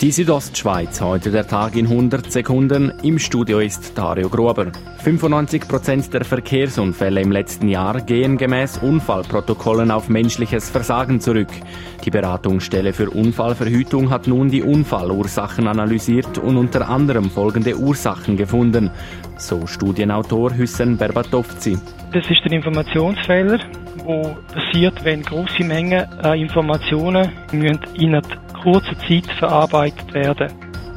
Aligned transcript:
Die 0.00 0.12
Südostschweiz, 0.12 1.02
heute 1.02 1.30
der 1.30 1.46
Tag 1.46 1.76
in 1.76 1.86
100 1.86 2.32
Sekunden. 2.32 2.90
Im 3.02 3.18
Studio 3.18 3.58
ist 3.58 3.98
Dario 3.98 4.30
Gruber. 4.30 4.72
95 5.04 5.68
Prozent 5.68 6.14
der 6.14 6.24
Verkehrsunfälle 6.24 7.20
im 7.20 7.30
letzten 7.30 7.68
Jahr 7.68 8.00
gehen 8.00 8.38
gemäß 8.38 8.78
Unfallprotokollen 8.78 9.90
auf 9.90 10.08
menschliches 10.08 10.70
Versagen 10.70 11.20
zurück. 11.20 11.50
Die 12.02 12.08
Beratungsstelle 12.08 12.94
für 12.94 13.10
Unfallverhütung 13.10 14.08
hat 14.08 14.26
nun 14.26 14.48
die 14.48 14.62
Unfallursachen 14.62 15.68
analysiert 15.68 16.38
und 16.38 16.56
unter 16.56 16.88
anderem 16.88 17.28
folgende 17.28 17.76
Ursachen 17.76 18.38
gefunden. 18.38 18.90
So 19.36 19.66
Studienautor 19.66 20.54
Hüssen 20.54 20.96
Berbatovci. 20.96 21.78
Das 22.14 22.24
ist 22.24 22.42
der 22.42 22.52
Informationsfehler, 22.52 23.58
der 24.08 24.36
passiert, 24.54 25.04
wenn 25.04 25.20
große 25.20 25.62
Mengen 25.62 26.10
an 26.22 26.38
Informationen 26.38 27.30
in 27.52 27.66
kurzer 28.62 28.98
Zeit 28.98 29.26
verarbeitet 29.38 30.12
werden. 30.14 30.50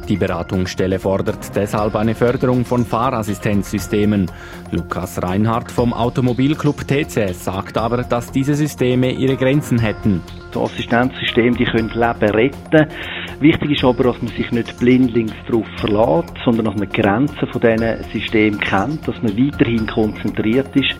Die 0.08 0.16
Beratungsstelle 0.16 0.98
fordert 0.98 1.56
deshalb 1.56 1.96
eine 1.96 2.14
Förderung 2.14 2.66
von 2.66 2.84
Fahrassistenzsystemen. 2.84 4.30
Lukas 4.70 5.22
Reinhardt 5.22 5.72
vom 5.72 5.94
Automobilclub 5.94 6.86
TCS 6.86 7.44
sagt 7.44 7.78
aber, 7.78 8.02
dass 8.02 8.30
diese 8.30 8.54
Systeme 8.54 9.12
ihre 9.12 9.36
Grenzen 9.36 9.78
hätten. 9.78 10.20
So 10.52 10.64
Assistenzsysteme, 10.64 11.56
die 11.56 11.64
können 11.64 11.88
Leben 11.88 12.30
retten. 12.30 12.86
Wichtig 13.40 13.70
ist 13.70 13.84
aber, 13.84 14.04
dass 14.04 14.20
man 14.20 14.30
sich 14.32 14.50
nicht 14.50 14.78
blindlings 14.78 15.32
darauf 15.48 15.66
verlässt, 15.78 16.34
sondern 16.44 16.66
dass 16.66 16.76
man 16.76 16.88
die 16.90 17.00
Grenzen 17.00 17.48
von 17.50 17.60
diesen 17.62 18.04
Systemen 18.12 18.60
kennt, 18.60 19.08
dass 19.08 19.22
man 19.22 19.36
weiterhin 19.38 19.86
konzentriert 19.86 20.76
ist. 20.76 20.96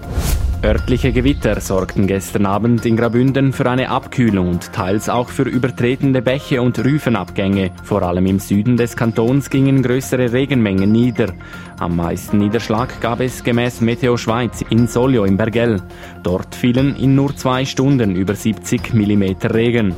Örtliche 0.65 1.13
Gewitter 1.13 1.61
sorgten 1.61 2.07
gestern 2.07 2.47
Abend 2.47 2.87
in 2.87 2.97
Grabünden 2.97 3.53
für 3.53 3.69
eine 3.69 3.91
Abkühlung 3.91 4.49
und 4.49 4.73
teils 4.73 5.11
auch 5.11 5.29
für 5.29 5.43
übertretende 5.43 6.23
Bäche 6.23 6.63
und 6.63 6.79
Rüfenabgänge. 6.79 7.71
Vor 7.83 8.03
allem 8.03 8.25
im 8.25 8.39
Süden 8.39 8.79
des 8.79 8.97
Kantons 8.97 9.51
gingen 9.51 9.83
größere 9.83 10.33
Regenmengen 10.33 10.91
nieder. 10.91 11.35
Am 11.79 11.97
meisten 11.97 12.39
Niederschlag 12.39 12.99
gab 13.03 13.21
es 13.21 13.45
gemäß 13.45 13.83
Meteo 13.83 14.17
Schweiz 14.17 14.65
in 14.71 14.89
Solio 14.89 15.27
im 15.27 15.37
Bergell. 15.37 15.83
Dort 16.23 16.55
fielen 16.55 16.97
in 16.97 17.15
nur 17.15 17.37
zwei 17.37 17.67
Stunden 17.67 18.17
über 18.17 18.35
70 18.35 18.95
mm 18.95 19.47
Regen. 19.49 19.95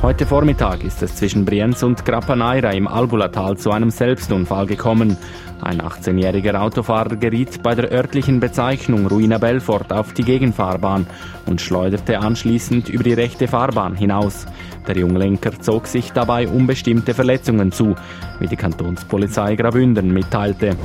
Heute 0.00 0.26
Vormittag 0.26 0.84
ist 0.84 1.02
es 1.02 1.16
zwischen 1.16 1.44
Brienz 1.44 1.82
und 1.82 2.04
Grappaneira 2.04 2.70
im 2.70 2.86
Albulatal 2.86 3.56
zu 3.56 3.72
einem 3.72 3.90
Selbstunfall 3.90 4.66
gekommen. 4.66 5.16
Ein 5.60 5.82
18-jähriger 5.82 6.54
Autofahrer 6.54 7.16
geriet 7.16 7.64
bei 7.64 7.74
der 7.74 7.90
örtlichen 7.90 8.38
Bezeichnung 8.38 9.08
Ruina 9.08 9.38
Belfort 9.38 9.92
auf 9.92 10.12
die 10.12 10.22
Gegenfahrbahn 10.22 11.04
und 11.46 11.60
schleuderte 11.60 12.20
anschließend 12.20 12.88
über 12.88 13.02
die 13.02 13.12
rechte 13.12 13.48
Fahrbahn 13.48 13.96
hinaus. 13.96 14.46
Der 14.86 14.96
Junglenker 14.96 15.60
zog 15.60 15.88
sich 15.88 16.12
dabei 16.12 16.46
unbestimmte 16.46 17.12
Verletzungen 17.12 17.72
zu, 17.72 17.96
wie 18.38 18.46
die 18.46 18.56
Kantonspolizei 18.56 19.56
Grabünden 19.56 20.12
mitteilte. 20.12 20.76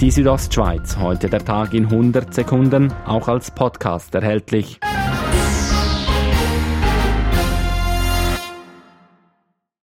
Die 0.00 0.10
Südostschweiz, 0.10 0.98
heute 0.98 1.28
der 1.28 1.44
Tag 1.44 1.72
in 1.72 1.84
100 1.84 2.34
Sekunden, 2.34 2.92
auch 3.06 3.28
als 3.28 3.52
Podcast 3.52 4.12
erhältlich. 4.16 4.80